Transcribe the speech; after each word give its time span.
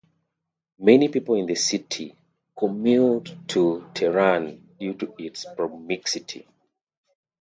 Many 0.79 1.09
people 1.09 1.35
in 1.35 1.45
the 1.45 1.53
city 1.53 2.15
commute 2.57 3.35
to 3.49 3.87
Tehran 3.93 4.67
due 4.79 4.95
to 4.95 5.13
its 5.19 5.45
proximity. 5.55 6.47